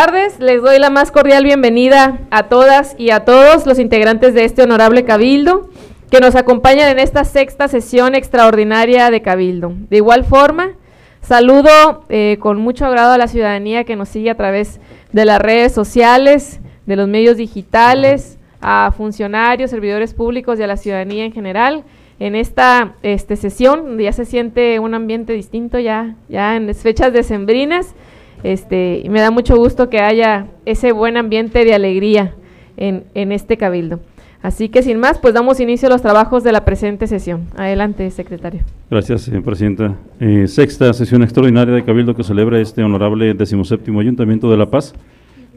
[0.00, 4.44] tardes, les doy la más cordial bienvenida a todas y a todos los integrantes de
[4.44, 5.70] este honorable cabildo
[6.08, 9.72] que nos acompañan en esta sexta sesión extraordinaria de cabildo.
[9.90, 10.74] De igual forma,
[11.20, 14.78] saludo eh, con mucho agrado a la ciudadanía que nos sigue a través
[15.10, 20.76] de las redes sociales, de los medios digitales, a funcionarios, servidores públicos y a la
[20.76, 21.82] ciudadanía en general
[22.20, 27.12] en esta este, sesión, donde ya se siente un ambiente distinto ya, ya en fechas
[27.12, 27.96] decembrinas.
[28.42, 32.34] Este, y me da mucho gusto que haya ese buen ambiente de alegría
[32.76, 34.00] en, en este cabildo.
[34.40, 37.48] Así que sin más, pues damos inicio a los trabajos de la presente sesión.
[37.56, 38.60] Adelante, secretario.
[38.88, 39.96] Gracias, señora presidenta.
[40.20, 44.94] Eh, sexta sesión extraordinaria de Cabildo que celebra este honorable decimoséptimo Ayuntamiento de La Paz,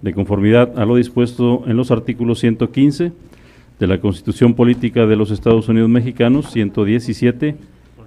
[0.01, 3.11] de conformidad a lo dispuesto en los artículos 115
[3.79, 7.55] de la Constitución Política de los Estados Unidos Mexicanos, 117,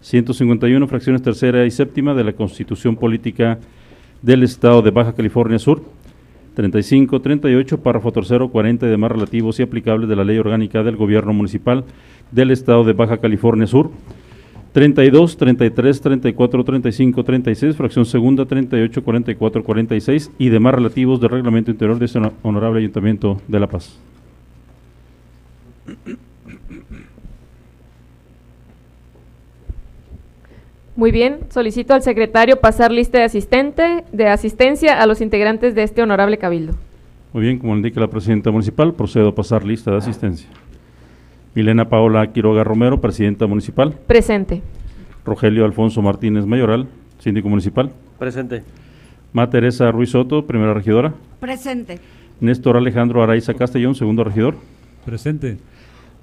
[0.01, 3.59] 151, fracciones tercera y séptima de la Constitución Política
[4.25, 5.83] del Estado de Baja California Sur,
[6.55, 10.97] 35, 38, párrafo tercero, 40 y demás relativos y aplicables de la Ley Orgánica del
[10.97, 11.85] Gobierno Municipal
[12.31, 13.91] del Estado de Baja California Sur,
[14.73, 21.71] 32, 33, 34, 35, 36, fracción segunda, 38, 44, 46 y demás relativos del Reglamento
[21.71, 23.99] Interior de este Honorable Ayuntamiento de La Paz.
[30.97, 35.83] Muy bien, solicito al secretario pasar lista de asistente de asistencia a los integrantes de
[35.83, 36.75] este honorable cabildo.
[37.33, 40.49] Muy bien, como indica la presidenta municipal, procedo a pasar lista de asistencia.
[41.57, 43.93] Milena Paola Quiroga Romero, presidenta municipal.
[44.07, 44.63] Presente.
[45.25, 46.87] Rogelio Alfonso Martínez Mayoral,
[47.19, 47.91] síndico municipal.
[48.21, 48.63] Presente.
[49.33, 51.13] Ma Teresa Ruiz Soto, primera regidora.
[51.41, 51.99] Presente.
[52.39, 54.55] Néstor Alejandro Araiza Castellón, segundo regidor.
[55.05, 55.59] Presente.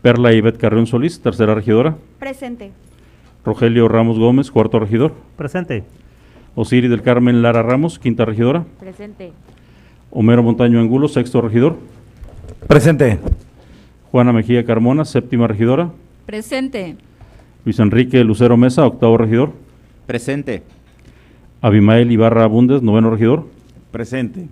[0.02, 1.97] Perla Ivette Carrión Solís, tercera regidora.
[2.19, 2.72] Presente.
[3.44, 5.14] Rogelio Ramos Gómez, cuarto regidor.
[5.36, 5.84] Presente.
[6.56, 8.66] Osiri del Carmen Lara Ramos, quinta regidora.
[8.80, 9.31] Presente.
[10.11, 11.78] Homero Montaño Angulo, sexto regidor.
[12.67, 13.20] Presente.
[14.11, 15.92] Juana Mejía Carmona, séptima regidora.
[16.25, 16.98] Presente.
[17.66, 19.54] Luis Enrique Lucero Mesa, octavo regidor.
[20.05, 20.64] Presente.
[21.61, 23.48] Abimael Ibarra Bundes, noveno regidor.
[23.92, 24.48] Presente.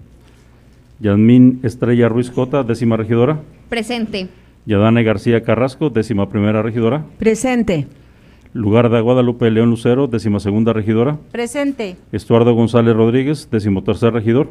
[0.99, 3.39] Yasmín Estrella Ruiz Cota, décima regidora.
[3.69, 4.29] Presente.
[4.65, 7.03] Yadane García Carrasco, décima primera regidora.
[7.17, 7.87] Presente.
[8.53, 11.17] Lugar de Guadalupe León Lucero, décima segunda regidora.
[11.31, 11.97] Presente.
[12.11, 14.47] Estuardo González Rodríguez, décimo tercer regidor.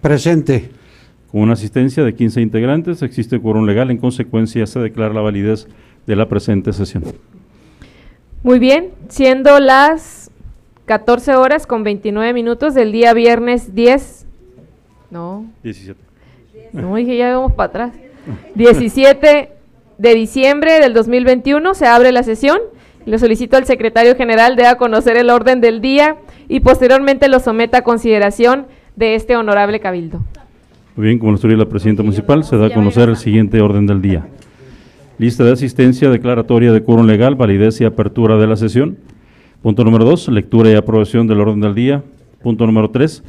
[0.00, 0.70] Presente.
[1.32, 3.90] Con una asistencia de 15 integrantes, existe quórum legal.
[3.90, 5.66] En consecuencia, se declara la validez
[6.06, 7.04] de la presente sesión.
[8.42, 10.30] Muy bien, siendo las
[10.86, 14.26] 14 horas con 29 minutos del día viernes 10.
[15.10, 15.44] No.
[15.62, 16.00] 17.
[16.72, 17.92] No, dije, ya vamos para atrás.
[18.54, 19.50] 17
[19.98, 22.60] de diciembre del 2021 se abre la sesión.
[23.06, 26.16] Le solicito al secretario general de a conocer el orden del día
[26.48, 28.66] y posteriormente lo someta a consideración
[28.96, 30.22] de este honorable cabildo.
[30.96, 34.02] Muy bien, como lo la presidenta municipal, se da a conocer el siguiente orden del
[34.02, 34.26] día.
[35.18, 38.98] Lista de asistencia, declaratoria de quórum legal, validez y apertura de la sesión.
[39.62, 42.02] Punto número dos, lectura y aprobación del orden del día.
[42.42, 43.22] Punto número tres,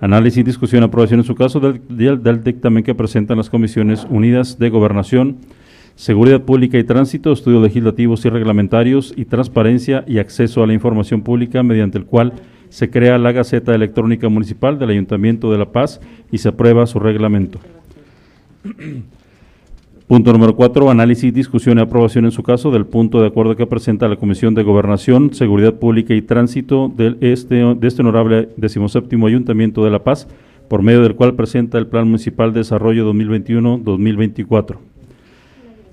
[0.00, 5.38] análisis, discusión, aprobación en su caso del dictamen que presentan las comisiones unidas de gobernación,
[5.98, 11.22] seguridad pública y tránsito, estudios legislativos y reglamentarios y transparencia y acceso a la información
[11.22, 12.34] pública mediante el cual
[12.68, 16.00] se crea la Gaceta Electrónica Municipal del Ayuntamiento de La Paz
[16.30, 17.58] y se aprueba su reglamento.
[20.06, 23.66] Punto número cuatro, análisis, discusión y aprobación en su caso del punto de acuerdo que
[23.66, 29.26] presenta la Comisión de Gobernación, Seguridad Pública y Tránsito del este, de este honorable decimoséptimo
[29.26, 30.28] Ayuntamiento de La Paz,
[30.68, 34.76] por medio del cual presenta el Plan Municipal de Desarrollo 2021-2024.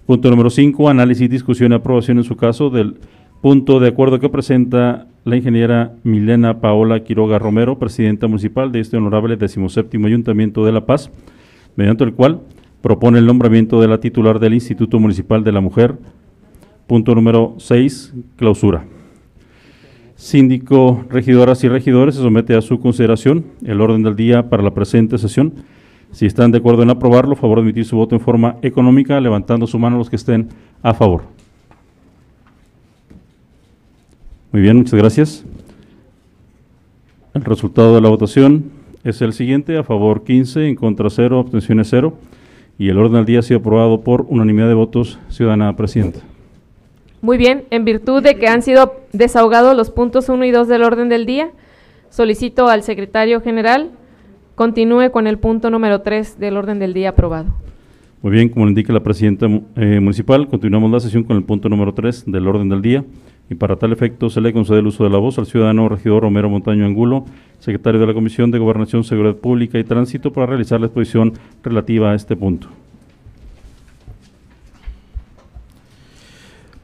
[0.06, 2.98] Punto número cinco, análisis, discusión y aprobación en su caso del
[3.42, 8.98] punto de acuerdo que presenta la ingeniera Milena Paola Quiroga Romero, presidenta municipal de este
[8.98, 11.10] honorable decimoséptimo Ayuntamiento de La Paz,
[11.76, 12.42] mediante el cual
[12.82, 15.96] propone el nombramiento de la titular del Instituto Municipal de la Mujer.
[16.86, 18.86] Punto número 6, clausura.
[20.14, 24.76] Síndico, regidoras y regidores, se somete a su consideración el orden del día para la
[24.76, 25.56] presente sesión.
[26.16, 29.68] Si están de acuerdo en aprobarlo, favor de emitir su voto en forma económica, levantando
[29.68, 30.48] su mano los que estén
[30.82, 31.24] a favor.
[34.54, 35.46] Muy bien, muchas gracias.
[37.34, 38.72] El resultado de la votación
[39.04, 42.14] es el siguiente, a favor 15, en contra 0, abstenciones 0
[42.80, 46.22] y el orden del día ha sido aprobado por unanimidad de votos, ciudadana presidenta.
[47.20, 50.84] Muy bien, en virtud de que han sido desahogados los puntos 1 y 2 del
[50.84, 51.52] orden del día,
[52.10, 53.92] solicito al secretario general
[54.56, 57.54] continúe con el punto número 3 del orden del día aprobado.
[58.22, 61.70] Muy bien, como lo indica la presidenta eh, municipal, continuamos la sesión con el punto
[61.70, 63.06] número 3 del orden del día.
[63.48, 66.24] y para tal efecto se le concede el uso de la voz al ciudadano regidor
[66.24, 67.26] Romero Montaño Angulo,
[67.60, 72.12] secretario de la Comisión de Gobernación, Seguridad Pública y Tránsito, para realizar la exposición relativa
[72.12, 72.68] a este punto.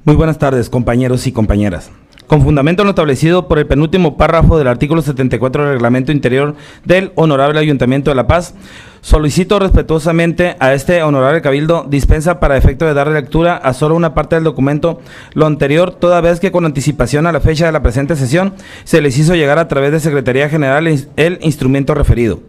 [0.04, 1.92] Muy buenas tardes, compañeros y compañeras.
[2.32, 6.56] Con fundamento en establecido por el penúltimo párrafo del artículo 74 del Reglamento Interior
[6.86, 8.56] del Honorable Ayuntamiento de La Paz,
[9.02, 14.14] solicito respetuosamente a este Honorable Cabildo dispensa para efecto de dar lectura a solo una
[14.14, 15.02] parte del documento,
[15.34, 18.54] lo anterior, toda vez que con anticipación a la fecha de la presente sesión
[18.86, 22.40] se les hizo llegar a través de Secretaría General el instrumento referido.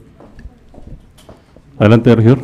[1.81, 2.39] Adelante, regidor.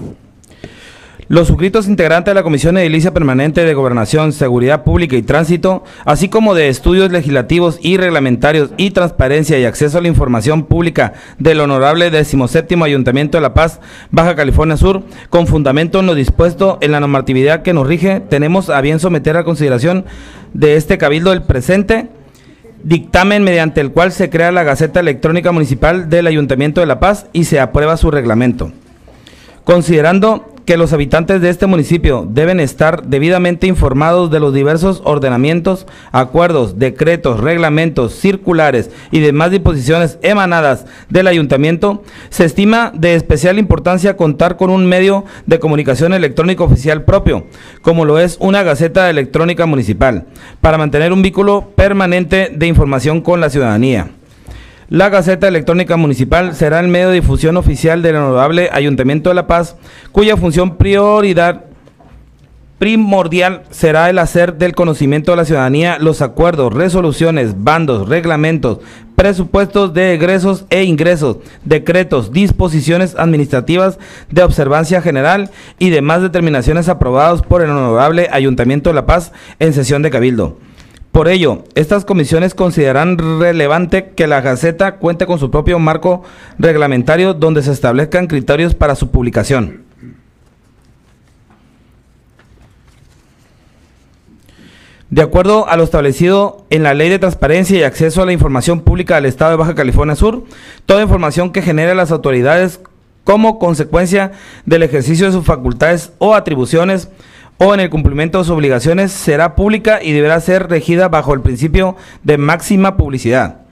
[1.30, 6.30] Los suscritos integrantes de la Comisión Edilicia Permanente de Gobernación, Seguridad Pública y Tránsito, así
[6.30, 11.60] como de estudios legislativos y reglamentarios y transparencia y acceso a la información pública del
[11.60, 13.78] Honorable 17 Ayuntamiento de La Paz,
[14.10, 18.70] Baja California Sur, con fundamento en lo dispuesto en la normatividad que nos rige, tenemos
[18.70, 20.06] a bien someter a consideración
[20.54, 22.08] de este Cabildo el presente
[22.82, 27.26] dictamen mediante el cual se crea la Gaceta Electrónica Municipal del Ayuntamiento de La Paz
[27.34, 28.72] y se aprueba su reglamento.
[29.64, 35.86] Considerando que los habitantes de este municipio deben estar debidamente informados de los diversos ordenamientos,
[36.12, 44.18] acuerdos, decretos, reglamentos, circulares y demás disposiciones emanadas del ayuntamiento, se estima de especial importancia
[44.18, 47.46] contar con un medio de comunicación electrónico oficial propio,
[47.80, 50.26] como lo es una Gaceta Electrónica Municipal,
[50.60, 54.17] para mantener un vínculo permanente de información con la ciudadanía.
[54.90, 59.46] La Gaceta Electrónica Municipal será el medio de difusión oficial del Honorable Ayuntamiento de La
[59.46, 59.76] Paz,
[60.12, 61.66] cuya función prioridad
[62.78, 68.78] primordial será el hacer del conocimiento de la ciudadanía los acuerdos, resoluciones, bandos, reglamentos,
[69.14, 71.36] presupuestos de egresos e ingresos,
[71.66, 73.98] decretos, disposiciones administrativas
[74.30, 79.74] de observancia general y demás determinaciones aprobados por el Honorable Ayuntamiento de La Paz en
[79.74, 80.56] sesión de Cabildo.
[81.18, 86.22] Por ello, estas comisiones consideran relevante que la Gaceta cuente con su propio marco
[86.60, 89.82] reglamentario donde se establezcan criterios para su publicación.
[95.10, 98.82] De acuerdo a lo establecido en la Ley de Transparencia y Acceso a la Información
[98.82, 100.44] Pública del Estado de Baja California Sur,
[100.86, 102.78] toda información que genere las autoridades
[103.24, 104.30] como consecuencia
[104.66, 107.08] del ejercicio de sus facultades o atribuciones
[107.58, 111.40] o en el cumplimiento de sus obligaciones será pública y deberá ser regida bajo el
[111.40, 113.62] principio de máxima publicidad.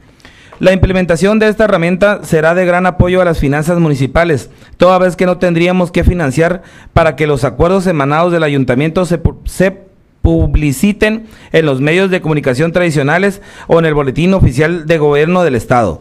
[0.59, 5.15] La implementación de esta herramienta será de gran apoyo a las finanzas municipales, toda vez
[5.15, 6.63] que no tendríamos que financiar
[6.95, 9.87] para que los acuerdos emanados del ayuntamiento se, se
[10.23, 15.55] publiciten en los medios de comunicación tradicionales o en el boletín oficial de gobierno del
[15.55, 16.01] Estado.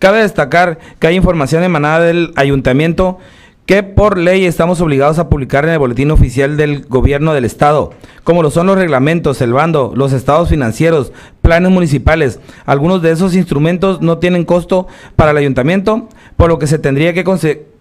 [0.00, 3.18] Cabe destacar que hay información emanada del ayuntamiento
[3.66, 7.92] que por ley estamos obligados a publicar en el boletín oficial del gobierno del estado,
[8.22, 12.40] como lo son los reglamentos, el bando, los estados financieros, planes municipales.
[12.66, 17.14] Algunos de esos instrumentos no tienen costo para el ayuntamiento, por lo que se tendría
[17.14, 17.24] que,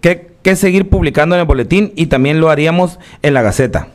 [0.01, 3.89] que, seguir publicando en el boletín y también lo haríamos en la Gaceta.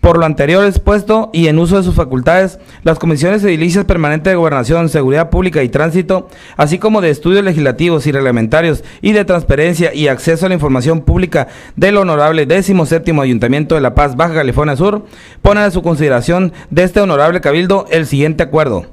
[0.00, 4.36] Por lo anterior expuesto y en uso de sus facultades, las comisiones edilicias permanentes de
[4.36, 9.94] Gobernación, Seguridad Pública y Tránsito, así como de estudios legislativos y reglamentarios y de transparencia
[9.94, 14.76] y acceso a la información pública del honorable 17 Ayuntamiento de La Paz, Baja California
[14.76, 15.04] Sur,
[15.42, 18.86] ponen a su consideración de este honorable cabildo el siguiente acuerdo.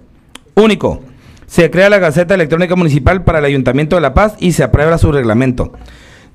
[0.56, 1.02] Único.
[1.46, 4.98] Se crea la Gaceta Electrónica Municipal para el Ayuntamiento de La Paz y se aprueba
[4.98, 5.74] su reglamento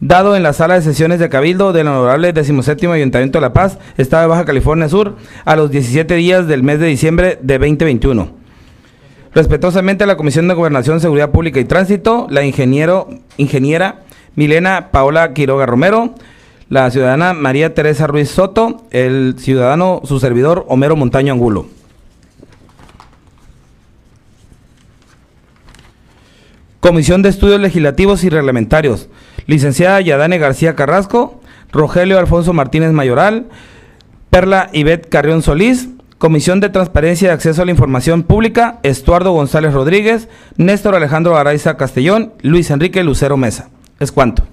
[0.00, 3.78] dado en la sala de sesiones de Cabildo del Honorable 17 Ayuntamiento de La Paz,
[3.97, 8.31] Estado de Baja California Sur, a los 17 días del mes de diciembre de 2021.
[9.35, 14.02] Respetuosamente a la Comisión de Gobernación, Seguridad Pública y Tránsito, la ingeniero, ingeniera
[14.37, 16.14] Milena Paola Quiroga Romero,
[16.69, 21.67] la ciudadana María Teresa Ruiz Soto, el ciudadano, su servidor Homero Montaño Angulo.
[26.81, 29.09] Comisión de Estudios Legislativos y Reglamentarios
[29.49, 31.40] licenciada Yadane García Carrasco,
[31.73, 33.47] Rogelio Alfonso Martínez Mayoral,
[34.31, 35.88] Perla Ivette Carrión Solís,
[36.19, 41.76] Comisión de Transparencia y Acceso a la Información Pública, Estuardo González Rodríguez, Néstor Alejandro Araiza
[41.76, 43.71] Castellón, Luis Enrique Lucero Mesa.
[43.99, 44.45] Es cuanto.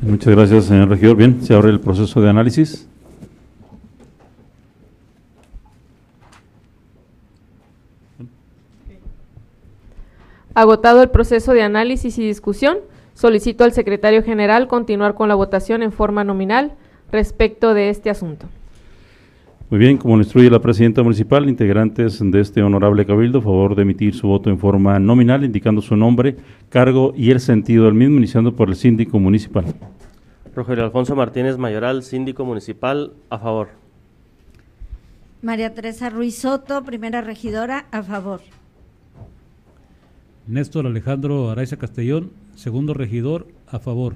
[0.00, 1.16] Muchas gracias, señor regidor.
[1.16, 2.86] Bien, se abre el proceso de análisis.
[10.54, 12.78] Agotado el proceso de análisis y discusión,
[13.20, 16.72] solicito al secretario general continuar con la votación en forma nominal
[17.12, 18.46] respecto de este asunto.
[19.68, 23.82] Muy bien, como lo instruye la presidenta municipal, integrantes de este honorable cabildo, favor de
[23.82, 26.36] emitir su voto en forma nominal, indicando su nombre,
[26.70, 29.66] cargo y el sentido del mismo, iniciando por el síndico municipal.
[30.56, 33.68] Rogelio Alfonso Martínez Mayoral, síndico municipal, a favor.
[35.42, 38.40] María Teresa Ruiz Soto, primera regidora, a favor.
[40.46, 44.14] Néstor Alejandro Araiza Castellón, segundo regidor, a favor.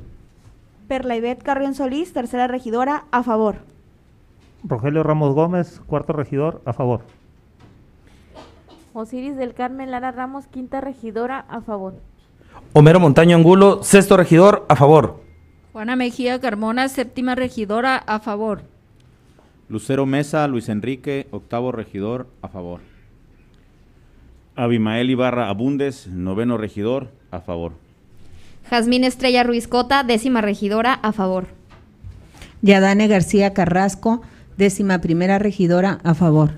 [0.88, 3.56] Perla Ivette Carrión Solís, tercera regidora, a favor.
[4.64, 7.02] Rogelio Ramos Gómez, cuarto regidor, a favor.
[8.92, 11.94] Osiris del Carmen Lara Ramos, quinta regidora, a favor.
[12.72, 15.20] Homero Montaño Angulo, sexto regidor, a favor.
[15.72, 18.62] Juana Mejía Carmona, séptima regidora, a favor.
[19.68, 22.80] Lucero Mesa, Luis Enrique, octavo regidor, a favor.
[24.54, 27.72] Abimael Ibarra Abundes, noveno regidor, a favor.
[28.74, 31.46] Jazmín Estrella Ruiz Cota, décima regidora, a favor.
[32.60, 34.22] Yadane García Carrasco,
[34.56, 36.54] décima primera regidora, a favor.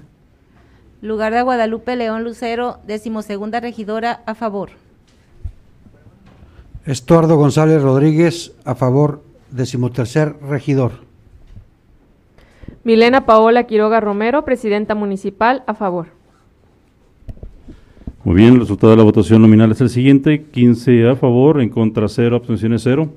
[1.03, 4.71] Lugar de Guadalupe León Lucero, decimosegunda regidora, a favor.
[6.87, 11.05] Estuardo González Rodríguez, a favor, decimotercer regidor.
[12.83, 16.16] Milena Paola Quiroga Romero, presidenta municipal, a favor.
[18.27, 21.69] Muy bien, el resultado de la votación nominal es el siguiente, 15 a favor, en
[21.69, 23.09] contra 0, abstenciones 0.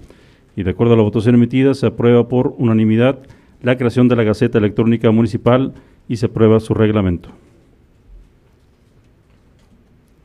[0.55, 3.17] Y de acuerdo a la votación emitida, se aprueba por unanimidad
[3.63, 5.73] la creación de la Gaceta Electrónica Municipal
[6.07, 7.29] y se aprueba su reglamento.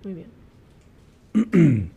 [0.05, 0.12] Muy
[1.33, 1.91] bien.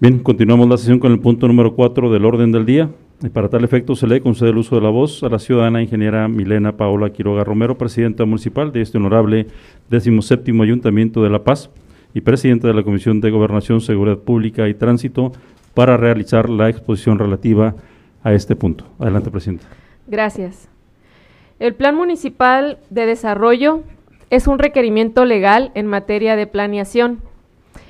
[0.00, 2.88] Bien, continuamos la sesión con el punto número 4 del orden del día.
[3.22, 5.80] Y para tal efecto se le concede el uso de la voz a la ciudadana
[5.80, 9.46] ingeniera Milena Paola Quiroga Romero, presidenta municipal de este honorable
[9.88, 11.70] 17 Ayuntamiento de La Paz
[12.12, 15.32] y presidenta de la Comisión de Gobernación, Seguridad Pública y Tránsito,
[15.72, 17.74] para realizar la exposición relativa
[18.22, 18.84] a este punto.
[18.98, 19.66] Adelante, presidenta.
[20.06, 20.68] Gracias.
[21.58, 23.82] El Plan Municipal de Desarrollo
[24.28, 27.20] es un requerimiento legal en materia de planeación,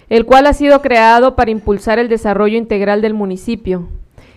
[0.09, 3.88] el cual ha sido creado para impulsar el desarrollo integral del municipio.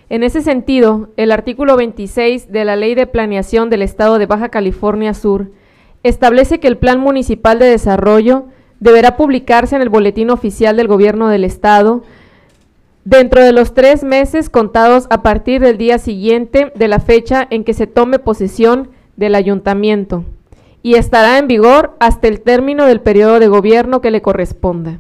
[0.10, 4.50] En ese sentido, el artículo 26 de la Ley de Planeación del Estado de Baja
[4.50, 5.52] California Sur
[6.02, 8.46] establece que el Plan Municipal de Desarrollo
[8.80, 12.04] deberá publicarse en el Boletín Oficial del Gobierno del Estado
[13.06, 17.64] dentro de los tres meses contados a partir del día siguiente de la fecha en
[17.64, 20.24] que se tome posesión del ayuntamiento
[20.82, 25.00] y estará en vigor hasta el término del periodo de gobierno que le corresponda.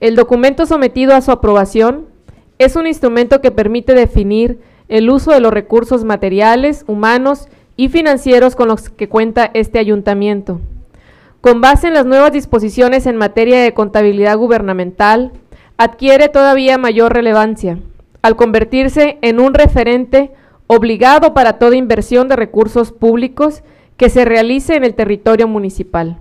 [0.00, 2.12] El documento sometido a su aprobación
[2.58, 8.54] es un instrumento que permite definir el uso de los recursos materiales, humanos y financieros
[8.54, 10.60] con los que cuenta este ayuntamiento.
[11.40, 15.32] Con base en las nuevas disposiciones en materia de contabilidad gubernamental,
[15.76, 17.78] adquiere todavía mayor relevancia
[18.22, 20.32] al convertirse en un referente
[20.66, 23.62] obligado para toda inversión de recursos públicos
[23.98, 26.18] que se realice en el territorio municipal.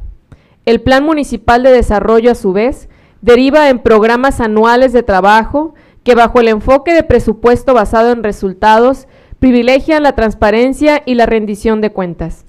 [0.65, 2.89] El Plan Municipal de Desarrollo, a su vez,
[3.21, 9.07] deriva en programas anuales de trabajo que bajo el enfoque de presupuesto basado en resultados
[9.39, 12.45] privilegian la transparencia y la rendición de cuentas.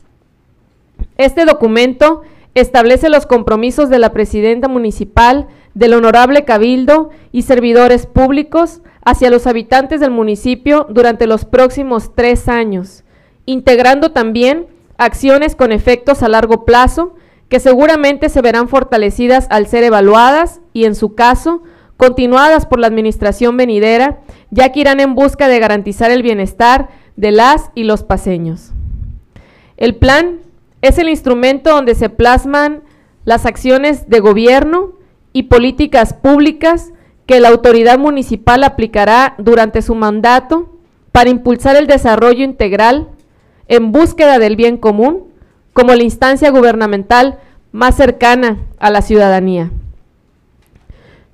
[1.16, 2.23] Este documento
[2.54, 9.46] establece los compromisos de la presidenta municipal, del honorable cabildo y servidores públicos hacia los
[9.46, 13.02] habitantes del municipio durante los próximos tres años,
[13.44, 17.14] integrando también acciones con efectos a largo plazo
[17.49, 21.62] que seguramente se verán fortalecidas al ser evaluadas y, en su caso,
[21.96, 24.20] continuadas por la administración venidera,
[24.50, 28.72] ya que irán en busca de garantizar el bienestar de las y los paseños.
[29.76, 30.40] El plan
[30.82, 32.82] es el instrumento donde se plasman
[33.24, 34.92] las acciones de gobierno
[35.32, 36.92] y políticas públicas
[37.26, 40.70] que la autoridad municipal aplicará durante su mandato
[41.10, 43.08] para impulsar el desarrollo integral
[43.68, 45.24] en búsqueda del bien común
[45.72, 47.38] como la instancia gubernamental
[47.72, 49.70] más cercana a la ciudadanía.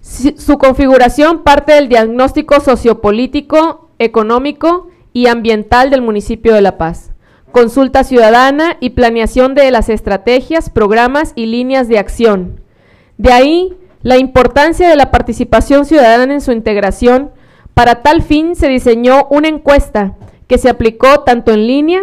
[0.00, 7.11] Su configuración parte del diagnóstico sociopolítico, económico y ambiental del municipio de La Paz,
[7.52, 12.61] consulta ciudadana y planeación de las estrategias, programas y líneas de acción.
[13.19, 17.30] De ahí la importancia de la participación ciudadana en su integración.
[17.75, 20.16] Para tal fin se diseñó una encuesta
[20.47, 22.00] que se aplicó tanto en línea,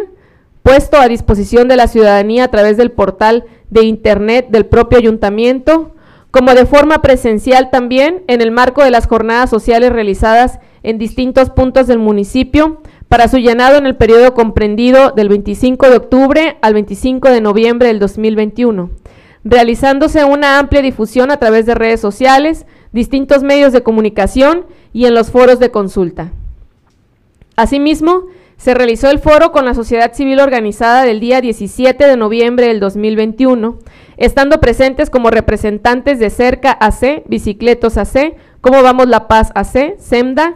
[0.64, 5.96] puesto a disposición de la ciudadanía a través del portal de Internet del propio ayuntamiento,
[6.32, 11.50] como de forma presencial también en el marco de las jornadas sociales realizadas en distintos
[11.50, 16.74] puntos del municipio para su llenado en el periodo comprendido del 25 de octubre al
[16.74, 18.90] 25 de noviembre del 2021,
[19.44, 25.14] realizándose una amplia difusión a través de redes sociales, distintos medios de comunicación y en
[25.14, 26.32] los foros de consulta.
[27.56, 28.26] Asimismo,
[28.58, 32.80] se realizó el foro con la sociedad civil organizada del día 17 de noviembre del
[32.80, 33.78] 2021,
[34.18, 40.56] estando presentes como representantes de Cerca AC, Bicicletos AC, Cómo Vamos La Paz AC, SEMDA,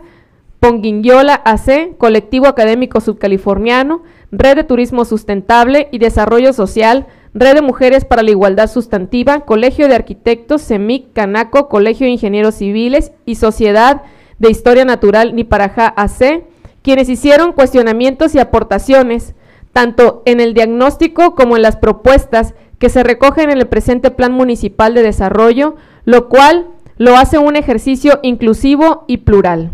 [0.60, 7.06] Ponguinyola AC, Colectivo Académico Subcaliforniano, Red de Turismo Sustentable y Desarrollo Social,
[7.36, 12.56] Red de Mujeres para la Igualdad Sustantiva, Colegio de Arquitectos, CEMIC, Canaco, Colegio de Ingenieros
[12.56, 14.02] Civiles y Sociedad
[14.40, 16.44] de Historia Natural Niparajá AC,
[16.82, 19.36] quienes hicieron cuestionamientos y aportaciones,
[19.74, 24.32] tanto en el diagnóstico como en las propuestas que se recogen en el presente Plan
[24.32, 29.72] Municipal de Desarrollo, lo cual lo hace un ejercicio inclusivo y plural.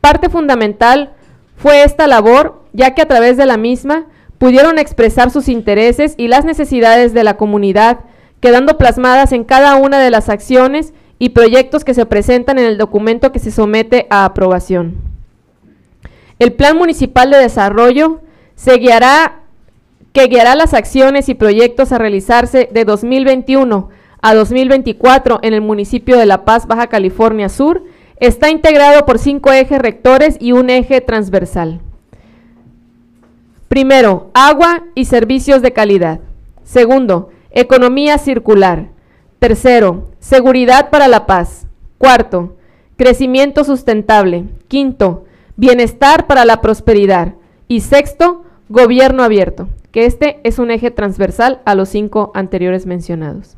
[0.00, 1.12] Parte fundamental
[1.56, 4.06] fue esta labor, ya que a través de la misma
[4.38, 8.00] pudieron expresar sus intereses y las necesidades de la comunidad,
[8.40, 12.78] quedando plasmadas en cada una de las acciones y proyectos que se presentan en el
[12.78, 15.13] documento que se somete a aprobación.
[16.44, 18.20] El Plan Municipal de Desarrollo
[18.62, 23.88] que guiará las acciones y proyectos a realizarse de 2021
[24.20, 27.84] a 2024 en el municipio de La Paz, Baja California Sur,
[28.18, 31.80] está integrado por cinco ejes rectores y un eje transversal.
[33.68, 36.20] Primero, agua y servicios de calidad.
[36.62, 38.88] Segundo, economía circular.
[39.38, 41.66] Tercero, seguridad para la paz.
[41.96, 42.56] Cuarto,
[42.98, 44.44] crecimiento sustentable.
[44.68, 45.24] Quinto,
[45.56, 47.34] bienestar para la prosperidad.
[47.68, 53.56] Y sexto, gobierno abierto, que este es un eje transversal a los cinco anteriores mencionados.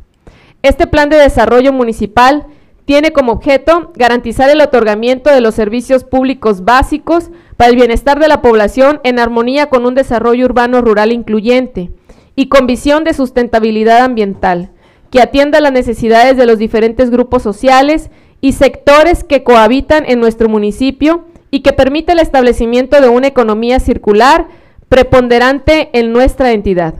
[0.62, 2.46] Este plan de desarrollo municipal
[2.84, 8.28] tiene como objeto garantizar el otorgamiento de los servicios públicos básicos para el bienestar de
[8.28, 11.90] la población en armonía con un desarrollo urbano rural incluyente
[12.36, 14.70] y con visión de sustentabilidad ambiental,
[15.10, 18.10] que atienda las necesidades de los diferentes grupos sociales
[18.40, 23.80] y sectores que cohabitan en nuestro municipio y que permite el establecimiento de una economía
[23.80, 24.48] circular
[24.88, 26.94] preponderante en nuestra entidad.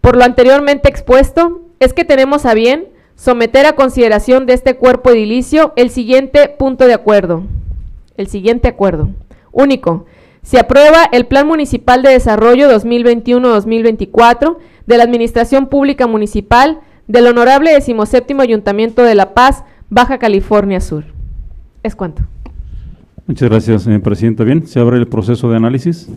[0.00, 5.10] Por lo anteriormente expuesto, es que tenemos a bien someter a consideración de este cuerpo
[5.10, 7.42] edilicio el siguiente punto de acuerdo.
[8.16, 9.08] El siguiente acuerdo.
[9.52, 10.06] Único.
[10.42, 17.70] Se aprueba el Plan Municipal de Desarrollo 2021-2024 de la Administración Pública Municipal del Honorable
[17.70, 21.04] 17 Ayuntamiento de La Paz, Baja California Sur.
[21.82, 22.22] Es cuanto.
[23.26, 24.44] Muchas gracias, señor presidente.
[24.44, 26.08] Bien, se abre el proceso de análisis.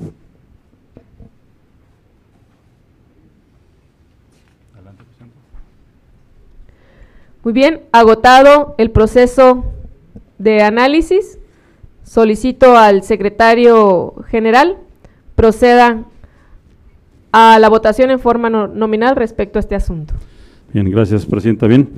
[7.43, 9.65] Muy bien, agotado el proceso
[10.37, 11.39] de análisis,
[12.03, 14.77] solicito al secretario general
[15.35, 16.03] proceda
[17.31, 20.13] a la votación en forma no- nominal respecto a este asunto.
[20.73, 21.67] Bien, gracias, presidenta.
[21.67, 21.89] Bien,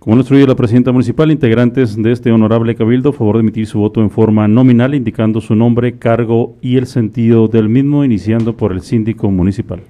[0.00, 3.66] como lo instruye la presidenta municipal, integrantes de este honorable cabildo, a favor de emitir
[3.66, 8.56] su voto en forma nominal, indicando su nombre, cargo y el sentido del mismo, iniciando
[8.56, 9.82] por el síndico municipal.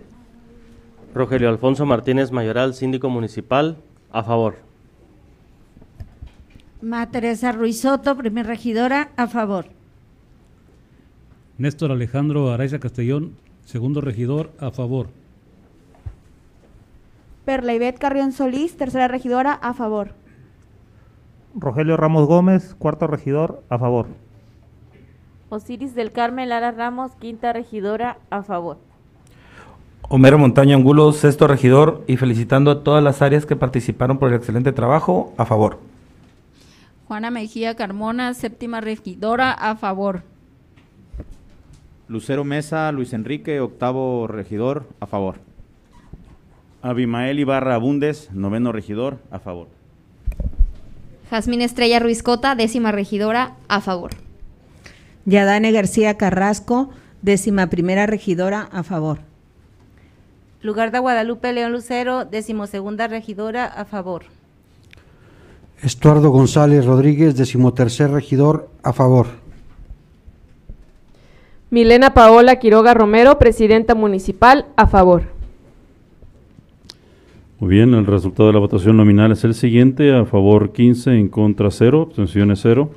[1.14, 3.76] Rogelio Alfonso Martínez Mayoral, síndico municipal,
[4.10, 4.56] a favor.
[6.82, 9.66] Ma Teresa Ruiz Soto, primer regidora, a favor.
[11.56, 15.19] Néstor Alejandro Araiza Castellón, segundo regidor, a favor.
[17.44, 20.12] Perla Ivette Carrión Solís, tercera regidora, a favor.
[21.54, 24.06] Rogelio Ramos Gómez, cuarto regidor, a favor.
[25.48, 28.78] Osiris del Carmen Lara Ramos, quinta regidora, a favor.
[30.02, 34.36] Homero Montaño Angulo, sexto regidor, y felicitando a todas las áreas que participaron por el
[34.36, 35.78] excelente trabajo, a favor.
[37.08, 40.22] Juana Mejía Carmona, séptima regidora, a favor.
[42.06, 45.36] Lucero Mesa, Luis Enrique, octavo regidor, a favor.
[46.82, 49.68] Abimael Ibarra Abundes, noveno regidor, a favor.
[51.30, 54.10] Jazmín Estrella Ruiz Cota, décima regidora, a favor.
[55.26, 56.90] Yadane García Carrasco,
[57.22, 59.18] décima primera regidora, a favor.
[60.62, 64.24] Lugar de Guadalupe León Lucero, decimosegunda regidora, a favor.
[65.82, 69.26] Estuardo González Rodríguez, decimotercer regidor, a favor.
[71.70, 75.39] Milena Paola Quiroga Romero, presidenta municipal, a favor.
[77.60, 81.28] Muy bien, el resultado de la votación nominal es el siguiente, a favor 15, en
[81.28, 82.90] contra 0, abstenciones 0.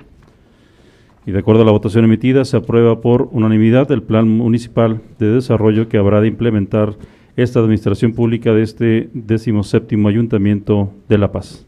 [1.26, 5.32] Y de acuerdo a la votación emitida, se aprueba por unanimidad el Plan Municipal de
[5.32, 6.96] Desarrollo que habrá de implementar
[7.36, 11.68] esta administración pública de este 17 Ayuntamiento de La Paz.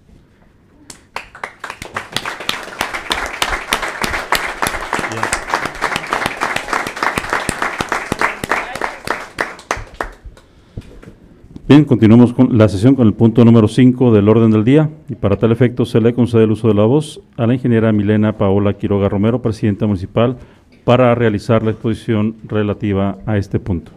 [11.67, 15.15] Bien, continuamos con la sesión con el punto número 5 del orden del día y
[15.15, 18.33] para tal efecto se le concede el uso de la voz a la ingeniera Milena
[18.33, 20.37] Paola Quiroga Romero, presidenta municipal,
[20.83, 23.91] para realizar la exposición relativa a este punto.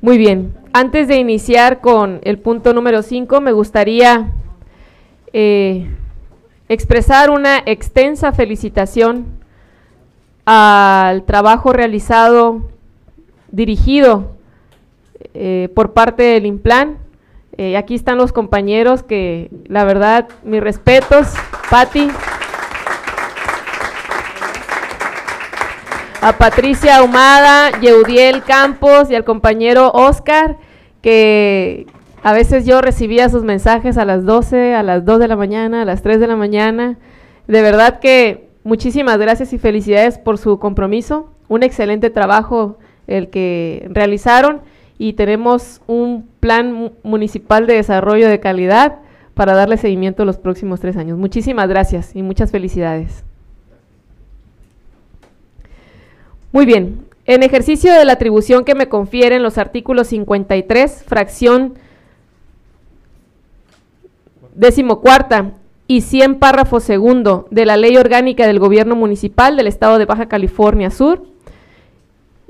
[0.00, 4.30] Muy bien, antes de iniciar con el punto número 5, me gustaría
[5.34, 5.90] eh,
[6.70, 9.26] expresar una extensa felicitación
[10.46, 12.62] al trabajo realizado,
[13.52, 14.34] dirigido
[15.32, 16.98] eh, por parte del IMPLAN.
[17.56, 21.28] Eh, aquí están los compañeros que, la verdad, mis respetos.
[21.70, 22.08] Patti.
[26.20, 30.56] A Patricia Ahumada, Yeudiel Campos y al compañero Oscar,
[31.02, 31.86] que
[32.22, 35.82] a veces yo recibía sus mensajes a las 12, a las 2 de la mañana,
[35.82, 36.96] a las 3 de la mañana.
[37.46, 41.28] De verdad que muchísimas gracias y felicidades por su compromiso.
[41.48, 44.62] Un excelente trabajo el que realizaron
[44.98, 48.98] y tenemos un plan municipal de desarrollo de calidad
[49.34, 51.18] para darle seguimiento los próximos tres años.
[51.18, 53.24] Muchísimas gracias y muchas felicidades.
[56.52, 61.74] Muy bien, en ejercicio de la atribución que me confieren los artículos 53, fracción
[64.54, 65.50] decimocuarta
[65.88, 70.26] y 100 párrafo segundo de la Ley Orgánica del Gobierno Municipal del Estado de Baja
[70.26, 71.33] California Sur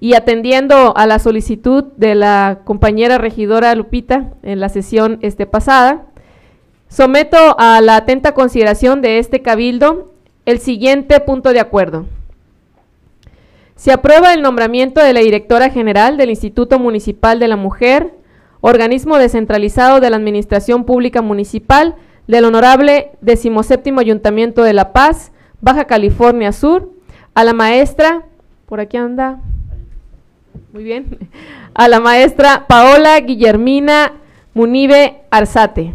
[0.00, 6.06] y atendiendo a la solicitud de la compañera regidora Lupita en la sesión este pasada,
[6.88, 10.12] someto a la atenta consideración de este cabildo
[10.46, 12.06] el siguiente punto de acuerdo.
[13.76, 18.14] Se aprueba el nombramiento de la directora general del Instituto Municipal de la Mujer,
[18.60, 25.86] organismo descentralizado de la Administración Pública Municipal del Honorable 17 Ayuntamiento de La Paz, Baja
[25.86, 26.92] California Sur,
[27.34, 28.26] a la maestra,
[28.66, 29.40] por aquí anda,
[30.72, 31.18] muy bien,
[31.74, 34.12] a la maestra Paola Guillermina
[34.54, 35.92] Munive Arzate.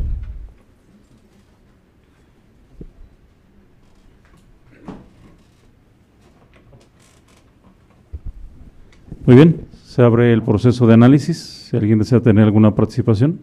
[9.25, 11.37] Muy bien, se abre el proceso de análisis.
[11.37, 13.39] Si alguien desea tener alguna participación.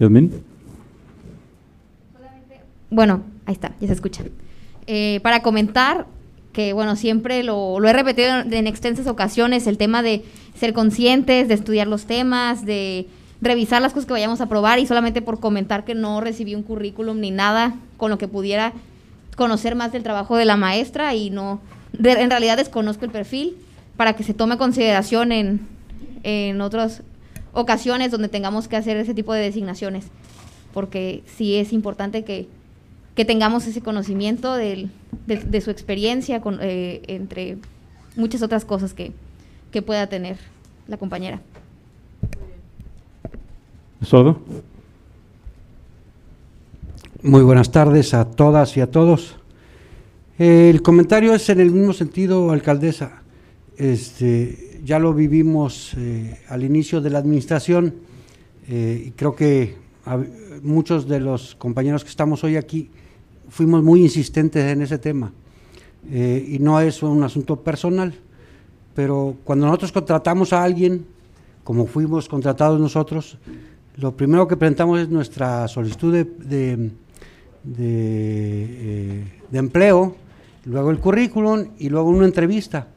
[0.00, 0.32] Yasmin.
[2.90, 4.24] Bueno, ahí está, ya se escucha.
[4.86, 6.06] Eh, para comentar
[6.52, 11.48] que, bueno, siempre lo, lo he repetido en extensas ocasiones, el tema de ser conscientes,
[11.48, 13.06] de estudiar los temas, de
[13.40, 16.62] revisar las cosas que vayamos a probar y solamente por comentar que no recibí un
[16.62, 18.72] currículum ni nada con lo que pudiera
[19.36, 21.60] conocer más del trabajo de la maestra y no,
[21.98, 23.56] en realidad desconozco el perfil
[23.96, 25.66] para que se tome consideración en,
[26.22, 27.02] en otras
[27.52, 30.06] ocasiones donde tengamos que hacer ese tipo de designaciones,
[30.72, 32.48] porque sí es importante que,
[33.24, 34.88] tengamos ese conocimiento de,
[35.62, 37.58] su experiencia, con, eh, entre
[38.16, 39.12] muchas otras cosas que,
[39.70, 40.38] que pueda tener
[40.88, 41.40] la compañera.
[44.02, 44.40] ¿Sordo?
[47.22, 49.36] Muy buenas tardes a todas y a todos.
[50.38, 53.22] El comentario es en el mismo sentido, alcaldesa.
[53.76, 57.94] Este, ya lo vivimos eh, al inicio de la administración
[58.68, 59.76] eh, y creo que
[60.62, 62.90] muchos de los compañeros que estamos hoy aquí
[63.52, 65.32] fuimos muy insistentes en ese tema.
[66.10, 68.12] Eh, y no es un asunto personal,
[68.94, 71.06] pero cuando nosotros contratamos a alguien,
[71.62, 73.38] como fuimos contratados nosotros,
[73.96, 76.90] lo primero que presentamos es nuestra solicitud de,
[77.62, 80.16] de empleo,
[80.64, 82.88] luego el currículum y luego una entrevista.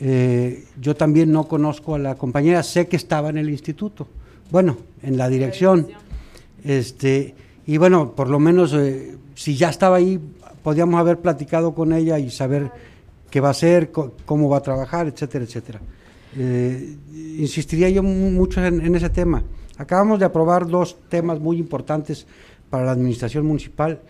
[0.00, 4.08] Eh, yo también no conozco a la compañera, sé que estaba en el instituto,
[4.50, 5.86] bueno, en la dirección.
[6.64, 10.20] Este, y bueno, por lo menos eh, si ya estaba ahí,
[10.62, 12.70] podíamos haber platicado con ella y saber
[13.30, 15.80] qué va a hacer, cómo va a trabajar, etcétera, etcétera.
[16.36, 16.96] Eh,
[17.38, 19.42] insistiría yo mucho en, ese tema.
[19.78, 22.26] Acabamos de aprobar dos temas muy importantes
[22.70, 24.00] para la administración municipal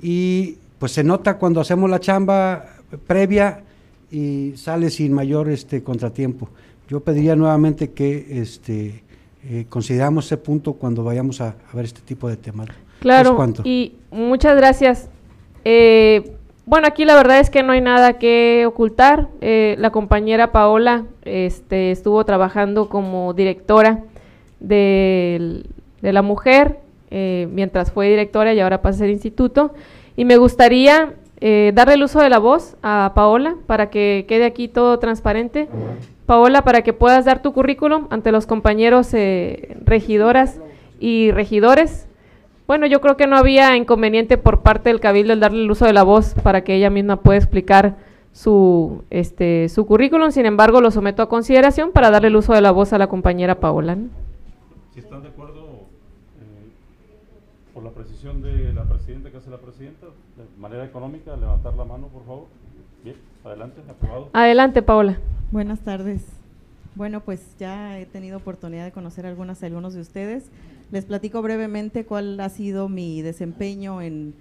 [0.00, 2.64] y pues se nota cuando hacemos la chamba
[3.06, 3.62] previa
[4.10, 6.48] y sale sin mayor este contratiempo.
[6.88, 9.02] Yo pediría nuevamente que este
[9.46, 12.68] eh, consideramos ese punto cuando vayamos a, ver este tipo de temas.
[13.04, 15.08] Claro, y muchas gracias.
[15.64, 16.36] Eh,
[16.66, 19.28] bueno, aquí la verdad es que no hay nada que ocultar.
[19.40, 24.02] Eh, la compañera Paola este, estuvo trabajando como directora
[24.60, 25.64] de,
[26.00, 29.72] de la mujer mientras fue directora y ahora pasa a ser instituto.
[30.16, 31.14] Y me gustaría
[31.46, 35.68] eh, darle el uso de la voz a Paola para que quede aquí todo transparente.
[36.24, 40.60] Paola, para que puedas dar tu currículum ante los compañeros eh, regidoras
[41.00, 42.06] y regidores.
[42.66, 45.84] Bueno, yo creo que no había inconveniente por parte del Cabildo el darle el uso
[45.84, 47.96] de la voz para que ella misma pueda explicar
[48.32, 50.30] su, este, su currículum.
[50.30, 53.06] Sin embargo, lo someto a consideración para darle el uso de la voz a la
[53.06, 53.98] compañera Paola.
[54.94, 55.60] Si están de acuerdo,
[56.40, 56.70] eh,
[57.74, 61.84] por la precisión de la presidenta que hace la presidenta, de manera económica, levantar la
[61.84, 62.46] mano, por favor.
[63.04, 64.30] Bien, adelante, aprobado.
[64.32, 65.18] Adelante, Paola.
[65.50, 66.43] Buenas tardes.
[66.94, 70.44] Bueno, pues ya he tenido oportunidad de conocer a algunas algunos de ustedes.
[70.92, 74.34] Les platico brevemente cuál ha sido mi desempeño en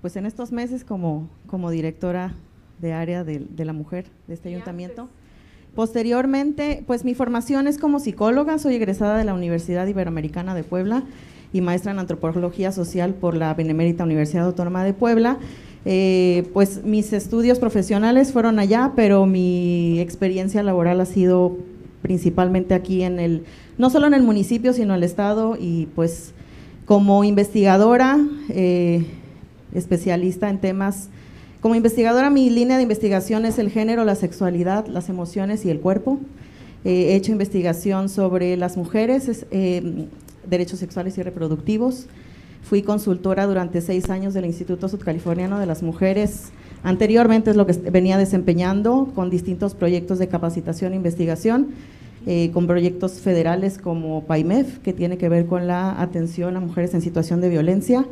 [0.00, 2.34] pues en estos meses como, como directora
[2.80, 5.08] de área de, de la mujer de este ayuntamiento.
[5.76, 11.04] Posteriormente, pues mi formación es como psicóloga, soy egresada de la Universidad Iberoamericana de Puebla
[11.52, 15.38] y maestra en antropología social por la Benemérita Universidad Autónoma de Puebla.
[15.84, 21.56] Eh, pues mis estudios profesionales fueron allá, pero mi experiencia laboral ha sido
[22.02, 23.44] principalmente aquí en el,
[23.78, 26.32] no solo en el municipio, sino en el estado y pues
[26.84, 28.18] como investigadora,
[28.50, 29.06] eh,
[29.72, 31.08] especialista en temas,
[31.62, 35.78] como investigadora mi línea de investigación es el género, la sexualidad, las emociones y el
[35.78, 36.18] cuerpo.
[36.84, 40.08] Eh, he hecho investigación sobre las mujeres, es, eh,
[40.44, 42.06] derechos sexuales y reproductivos.
[42.62, 46.50] Fui consultora durante seis años del Instituto Sudcaliforniano de las Mujeres.
[46.84, 51.68] Anteriormente es lo que venía desempeñando con distintos proyectos de capacitación e investigación,
[52.26, 56.94] eh, con proyectos federales como PAIMEF, que tiene que ver con la atención a mujeres
[56.94, 58.04] en situación de violencia,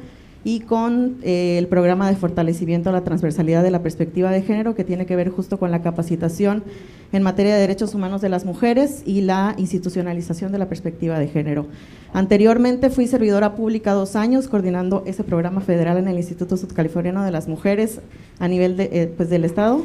[0.42, 4.74] y con eh, el programa de fortalecimiento a la transversalidad de la perspectiva de género,
[4.74, 6.64] que tiene que ver justo con la capacitación
[7.12, 11.28] en materia de derechos humanos de las mujeres y la institucionalización de la perspectiva de
[11.28, 11.66] género.
[12.12, 17.30] Anteriormente fui servidora pública dos años coordinando ese programa federal en el Instituto Sudcaliforniano de
[17.32, 18.00] las Mujeres
[18.38, 19.84] a nivel de, eh, pues del Estado.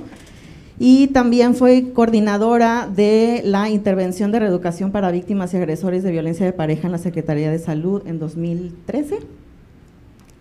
[0.78, 6.46] Y también fui coordinadora de la intervención de reeducación para víctimas y agresores de violencia
[6.46, 9.20] de pareja en la Secretaría de Salud en 2013.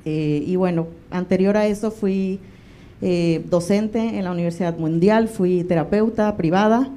[0.04, 2.38] Eh, y bueno, anterior a eso fui
[3.00, 6.90] eh, docente en la Universidad Mundial, fui terapeuta privada,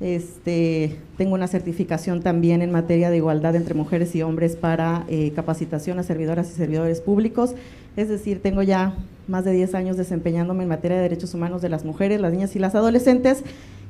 [0.00, 5.32] este, tengo una certificación también en materia de igualdad entre mujeres y hombres para eh,
[5.34, 7.54] capacitación a servidoras y servidores públicos,
[7.96, 8.94] es decir, tengo ya
[9.26, 12.54] más de 10 años desempeñándome en materia de derechos humanos de las mujeres, las niñas
[12.54, 13.42] y las adolescentes,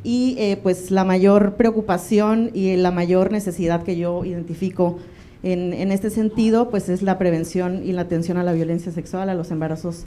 [0.04, 4.98] y pues la mayor preocupación y la mayor necesidad que yo identifico
[5.42, 9.28] en, en, este sentido, pues es la prevención y la atención a la violencia sexual,
[9.28, 10.04] a los embarazos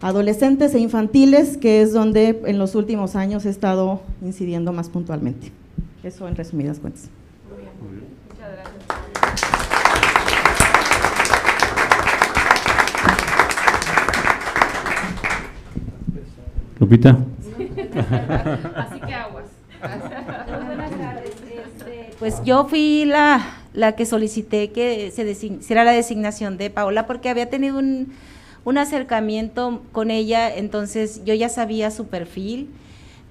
[0.00, 5.50] adolescentes e infantiles, que es donde en los últimos años he estado incidiendo más puntualmente.
[6.02, 7.08] Eso en resumidas cuentas.
[7.48, 7.70] Muy bien.
[7.80, 8.08] Muy bien.
[8.28, 8.74] Muchas gracias.
[16.78, 17.16] Lupita.
[18.76, 19.44] Así que aguas.
[20.66, 21.30] Buenas tardes.
[21.30, 23.40] Este, pues yo fui la,
[23.74, 28.12] la que solicité que se hiciera la designación de Paola porque había tenido un,
[28.64, 32.70] un, acercamiento con ella, entonces yo ya sabía su perfil.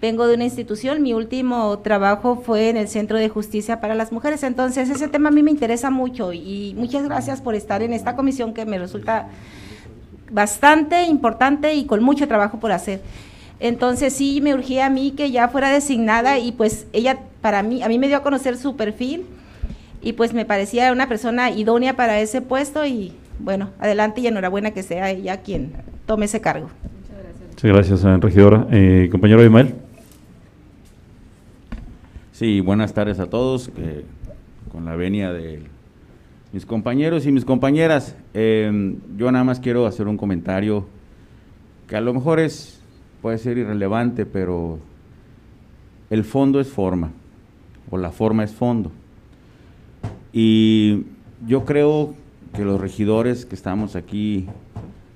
[0.01, 4.11] Vengo de una institución, mi último trabajo fue en el Centro de Justicia para las
[4.11, 7.93] Mujeres, entonces ese tema a mí me interesa mucho y muchas gracias por estar en
[7.93, 9.29] esta comisión que me resulta
[10.29, 12.99] bastante importante y con mucho trabajo por hacer.
[13.61, 17.81] Entonces sí me urgía a mí que ya fuera designada y pues ella para mí,
[17.81, 19.25] a mí me dio a conocer su perfil
[20.03, 24.71] y pues me parecía una persona idónea para ese puesto y bueno, adelante y enhorabuena
[24.71, 25.73] que sea ella quien
[26.05, 26.69] tome ese cargo.
[27.01, 28.67] Muchas gracias, sí, gracias regidora.
[28.71, 29.73] Eh, compañero Abimael.
[32.33, 34.03] Sí, buenas tardes a todos, eh,
[34.71, 35.63] con la venia de
[36.51, 38.15] mis compañeros y mis compañeras.
[38.33, 40.85] Eh, yo nada más quiero hacer un comentario
[41.87, 42.81] que a lo mejor es
[43.21, 44.79] puede ser irrelevante, pero
[46.09, 47.11] el fondo es forma,
[47.89, 48.91] o la forma es fondo.
[50.33, 51.03] Y
[51.47, 52.15] yo creo
[52.55, 54.47] que los regidores que estamos aquí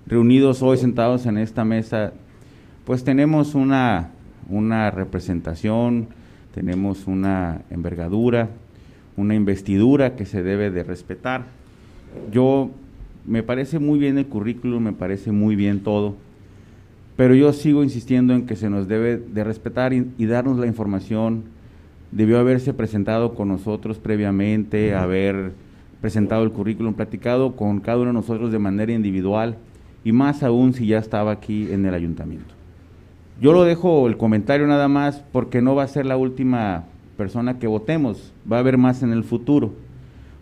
[0.06, 2.14] reunidos hoy, sentados en esta mesa,
[2.86, 4.12] pues tenemos una,
[4.48, 6.08] una representación,
[6.54, 8.50] tenemos una envergadura,
[9.18, 11.46] una investidura que se debe de respetar.
[12.32, 12.70] Yo,
[13.26, 16.16] me parece muy bien el currículum, me parece muy bien todo,
[17.16, 20.68] pero yo sigo insistiendo en que se nos debe de respetar y, y darnos la
[20.68, 21.57] información
[22.12, 25.54] debió haberse presentado con nosotros previamente, haber
[26.02, 29.58] presentado el currículum, platicado con cada uno de nosotros de manera individual
[30.04, 32.54] y más aún si ya estaba aquí en el ayuntamiento.
[33.42, 36.86] Yo lo dejo el comentario nada más porque no va a ser la última
[37.18, 39.74] persona que votemos, va a haber más en el futuro.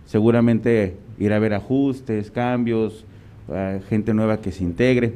[0.06, 3.06] Seguramente irá a haber ajustes, cambios,
[3.48, 5.16] uh, gente nueva que se integre,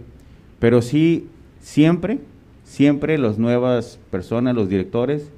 [0.60, 1.28] pero sí,
[1.60, 2.20] siempre,
[2.64, 5.32] siempre las nuevas personas, los directores,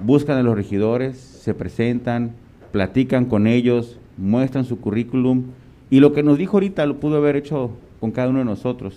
[0.00, 2.32] buscan a los regidores, se presentan,
[2.72, 5.44] platican con ellos, muestran su currículum
[5.90, 8.94] y lo que nos dijo ahorita lo pudo haber hecho con cada uno de nosotros,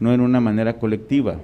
[0.00, 1.36] no en una manera colectiva.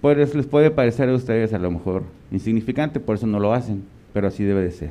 [0.00, 3.82] Pues les puede parecer a ustedes a lo mejor insignificante, por eso no lo hacen,
[4.12, 4.90] pero así debe de ser.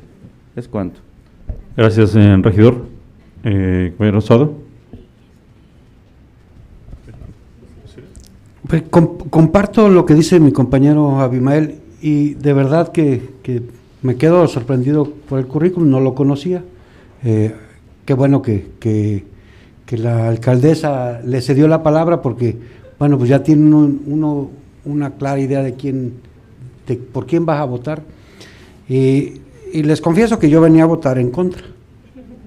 [0.56, 1.00] Es cuanto.
[1.76, 2.86] Gracias, eh, regidor.
[3.44, 4.54] Eh, Rosado.
[8.66, 13.62] Pues, comp comparto lo que dice mi compañero Abimael y de verdad que, que,
[14.02, 16.62] me quedo sorprendido por el currículum, no lo conocía.
[17.24, 17.52] Eh,
[18.04, 19.24] qué bueno que, que,
[19.84, 22.56] que, la alcaldesa le cedió la palabra porque
[22.98, 24.50] bueno, pues ya tiene uno, uno
[24.84, 26.14] una clara idea de quién,
[26.86, 28.02] de por quién vas a votar.
[28.88, 29.40] Y,
[29.72, 31.62] y les confieso que yo venía a votar en contra,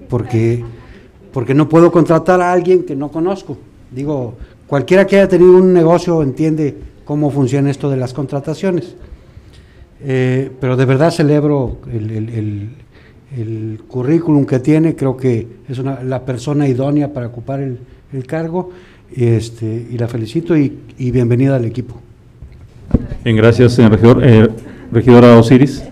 [0.08, 0.64] porque,
[1.32, 3.58] porque no puedo contratar a alguien que no conozco.
[3.90, 4.34] Digo,
[4.66, 8.94] cualquiera que haya tenido un negocio entiende cómo funciona esto de las contrataciones.
[10.02, 12.70] Eh, pero de verdad celebro el, el- el-
[13.36, 17.78] el currículum que tiene, creo que es una- la persona idónea para ocupar el,
[18.12, 18.70] el cargo
[19.14, 21.96] y, este, y la felicito y, y bienvenida al equipo.
[23.22, 24.24] Bien, gracias, señor regidor.
[24.24, 24.48] Eh,
[24.90, 25.84] regidora Osiris.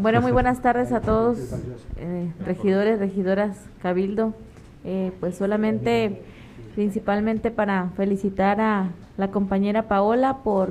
[0.00, 1.38] Bueno, muy buenas tardes a todos,
[1.98, 4.32] eh, regidores, regidoras, cabildo.
[4.84, 6.22] Eh, pues solamente,
[6.76, 10.70] principalmente para felicitar a la compañera Paola por,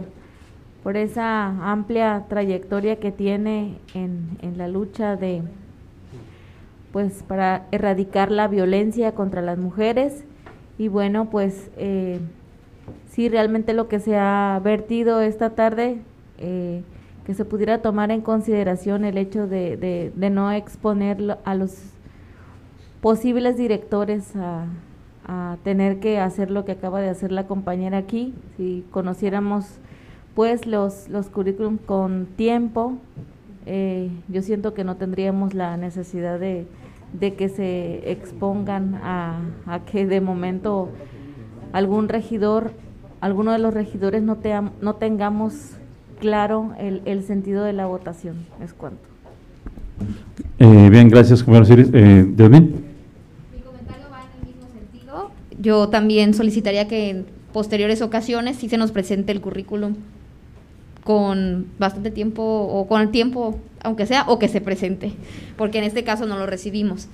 [0.86, 5.42] por esa amplia trayectoria que tiene en, la lucha de,
[6.92, 10.26] pues para erradicar la violencia contra las mujeres.
[10.78, 12.20] Y bueno, pues eh,
[13.10, 16.02] sí, realmente lo que se ha vertido esta tarde,
[16.38, 16.84] eh,
[17.26, 21.80] que se pudiera tomar en consideración el hecho de, de, de no exponer a los
[23.02, 24.68] posibles directores a,
[25.26, 28.36] a tener que hacer lo que acaba de hacer la compañera aquí.
[28.56, 29.80] Si conociéramos
[30.36, 32.98] pues los, los currículum con tiempo,
[33.66, 36.68] eh, yo siento que no tendríamos la necesidad de,
[37.20, 40.90] de que se expongan a, a que de momento
[41.72, 42.74] algún regidor,
[43.22, 45.72] alguno de los regidores no, te, no tengamos
[46.20, 48.46] claro el, el sentido de la votación.
[48.62, 49.02] Es cuanto.
[50.60, 51.84] Eh, bien, gracias, compañero.
[51.94, 52.84] Eh, Yasmín.
[55.60, 59.96] Yo también solicitaría que en posteriores ocasiones sí se nos presente el currículum
[61.06, 65.14] con bastante tiempo o con el tiempo, aunque sea, o que se presente,
[65.56, 67.08] porque en este caso no lo recibimos.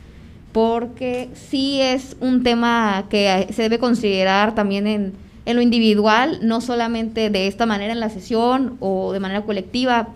[0.53, 5.13] Porque sí es un tema que se debe considerar también en,
[5.45, 10.07] en lo individual, no solamente de esta manera en la sesión o de manera colectiva.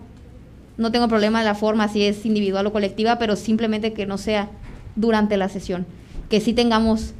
[0.78, 4.16] No tengo problema en la forma si es individual o colectiva, pero simplemente que no
[4.16, 4.48] sea
[4.94, 5.84] durante la sesión.
[6.30, 7.12] Que sí tengamos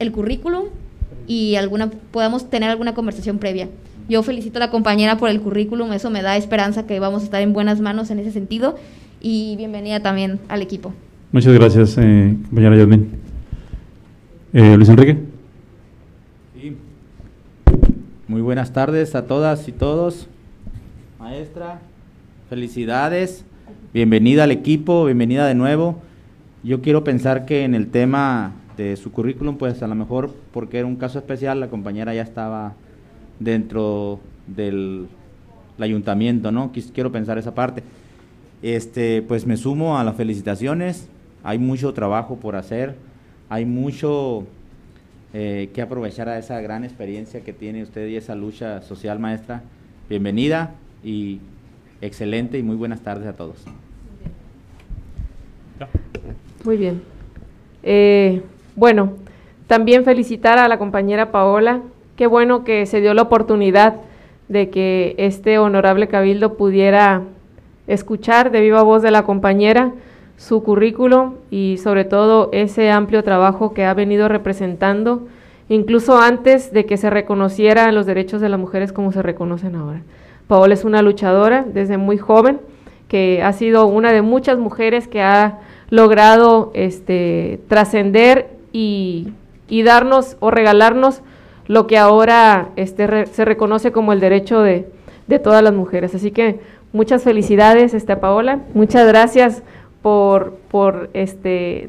[0.00, 0.64] el currículum
[1.28, 3.68] y alguna podamos tener alguna conversación previa.
[4.06, 7.24] Yo felicito a la compañera por el currículum, eso me da esperanza que vamos a
[7.24, 8.76] estar en buenas manos en ese sentido
[9.20, 10.92] y bienvenida también al equipo.
[11.32, 13.12] Muchas gracias, eh, compañera Yasmín.
[14.52, 15.16] Eh, Luis Enrique.
[18.28, 20.28] Muy buenas tardes a todas y todos.
[21.18, 21.80] Maestra,
[22.50, 23.46] felicidades.
[23.94, 26.02] Bienvenida al equipo, bienvenida de nuevo.
[26.62, 30.78] Yo quiero pensar que en el tema de su currículum, pues a lo mejor porque
[30.78, 32.74] era un caso especial, la compañera ya estaba
[33.44, 35.06] dentro del
[35.78, 36.72] ayuntamiento, ¿no?
[36.92, 37.82] Quiero pensar esa parte.
[38.62, 41.08] Este, pues me sumo a las felicitaciones.
[41.42, 42.96] Hay mucho trabajo por hacer.
[43.48, 44.44] Hay mucho
[45.34, 49.62] eh, que aprovechar a esa gran experiencia que tiene usted y esa lucha social, maestra.
[50.08, 51.40] Bienvenida y
[52.00, 53.56] excelente y muy buenas tardes a todos.
[56.64, 57.02] Muy bien.
[57.82, 58.42] Eh,
[58.76, 59.12] bueno,
[59.66, 61.82] también felicitar a la compañera Paola.
[62.16, 63.96] Qué bueno que se dio la oportunidad
[64.48, 67.22] de que este honorable cabildo pudiera
[67.88, 69.92] escuchar de viva voz de la compañera
[70.36, 75.26] su currículum y sobre todo ese amplio trabajo que ha venido representando,
[75.68, 80.02] incluso antes de que se reconocieran los derechos de las mujeres como se reconocen ahora.
[80.46, 82.60] Paola es una luchadora desde muy joven,
[83.08, 85.58] que ha sido una de muchas mujeres que ha
[85.90, 89.32] logrado este, trascender y
[89.68, 91.22] darnos o regalarnos
[91.66, 94.88] lo que ahora este, re- se reconoce como el derecho de,
[95.26, 96.14] de todas las mujeres.
[96.14, 96.60] Así que
[96.92, 98.60] muchas felicidades, este, Paola.
[98.74, 99.62] Muchas gracias
[100.02, 101.88] por, por este,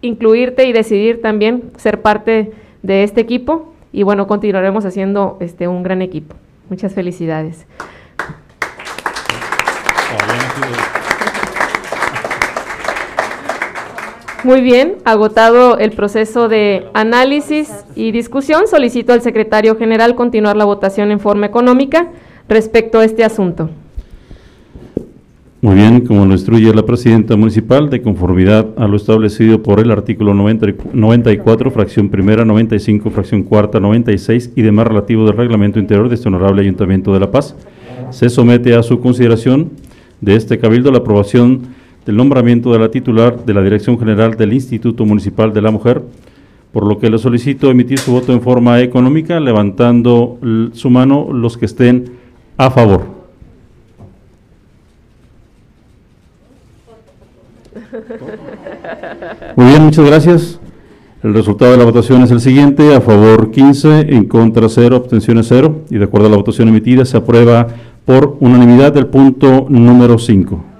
[0.00, 3.72] incluirte y decidir también ser parte de este equipo.
[3.92, 6.34] Y bueno, continuaremos haciendo este, un gran equipo.
[6.70, 7.66] Muchas felicidades.
[14.44, 20.64] Muy bien, agotado el proceso de análisis y discusión, solicito al secretario general continuar la
[20.64, 22.08] votación en forma económica
[22.48, 23.70] respecto a este asunto.
[25.60, 29.92] Muy bien, como lo instruye la presidenta municipal, de conformidad a lo establecido por el
[29.92, 35.78] artículo 90 y- 94, fracción primera, 95, fracción cuarta, 96 y demás relativo del reglamento
[35.78, 37.54] interior de este honorable Ayuntamiento de La Paz,
[38.10, 39.70] se somete a su consideración
[40.20, 41.60] de este cabildo la aprobación
[42.06, 46.02] del nombramiento de la titular de la Dirección General del Instituto Municipal de la Mujer,
[46.72, 50.38] por lo que le solicito emitir su voto en forma económica, levantando
[50.72, 52.12] su mano los que estén
[52.56, 53.22] a favor.
[59.56, 60.60] Muy bien, muchas gracias.
[61.22, 65.46] El resultado de la votación es el siguiente, a favor 15, en contra 0, abstenciones
[65.48, 67.68] 0, y de acuerdo a la votación emitida se aprueba
[68.04, 70.71] por unanimidad el punto número 5.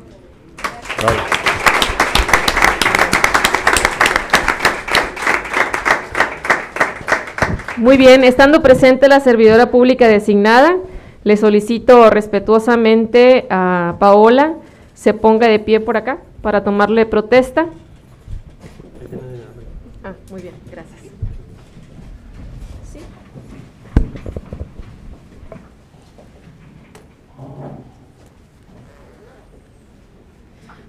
[7.83, 10.77] Muy bien, estando presente la servidora pública designada,
[11.25, 14.55] le solicito respetuosamente a Paola
[14.95, 17.67] se ponga de pie por acá para tomarle protesta.
[20.05, 21.01] Ah, muy bien, gracias.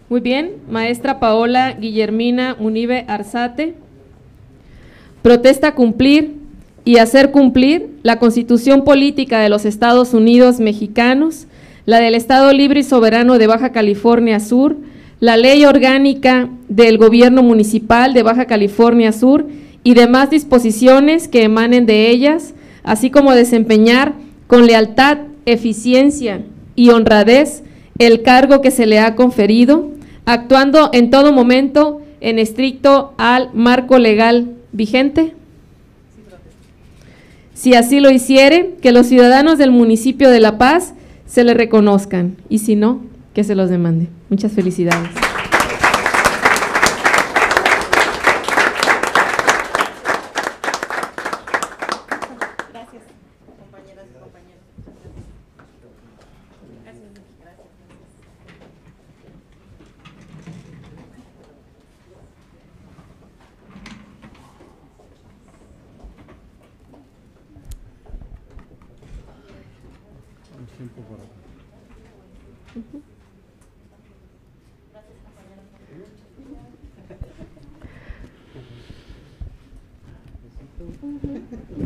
[0.09, 3.73] Muy bien, maestra Paola Guillermina Munive Arzate.
[5.23, 6.42] Protesta cumplir
[6.85, 11.47] y hacer cumplir la Constitución Política de los Estados Unidos Mexicanos,
[11.85, 14.75] la del Estado Libre y Soberano de Baja California Sur,
[15.19, 19.47] la Ley Orgánica del Gobierno Municipal de Baja California Sur
[19.83, 22.53] y demás disposiciones que emanen de ellas,
[22.83, 24.13] así como desempeñar
[24.47, 26.41] con lealtad, eficiencia
[26.75, 27.63] y honradez
[27.99, 29.91] el cargo que se le ha conferido,
[30.25, 35.33] actuando en todo momento en estricto al marco legal vigente.
[37.63, 40.95] Si así lo hiciere, que los ciudadanos del municipio de La Paz
[41.25, 42.99] se le reconozcan y si no,
[43.33, 44.09] que se los demande.
[44.29, 45.07] Muchas felicidades.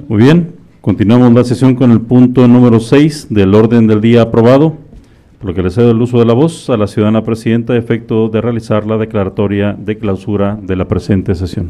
[0.07, 4.75] Muy bien, continuamos la sesión con el punto número 6 del orden del día aprobado,
[5.39, 7.77] por lo que le cedo el uso de la voz a la ciudadana presidenta a
[7.77, 11.69] efecto de realizar la declaratoria de clausura de la presente sesión.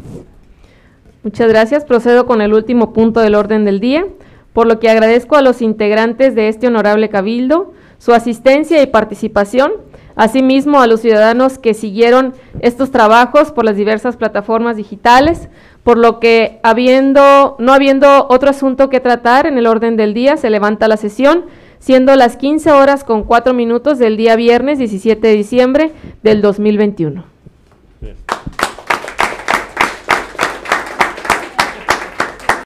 [1.22, 1.84] Muchas gracias.
[1.84, 4.06] Procedo con el último punto del orden del día,
[4.52, 9.72] por lo que agradezco a los integrantes de este honorable cabildo su asistencia y participación,
[10.14, 15.48] asimismo a los ciudadanos que siguieron estos trabajos por las diversas plataformas digitales,
[15.82, 20.36] por lo que habiendo, no habiendo otro asunto que tratar en el orden del día,
[20.36, 21.46] se levanta la sesión,
[21.80, 25.92] siendo las 15 horas con 4 minutos del día viernes 17 de diciembre
[26.22, 27.37] del 2021.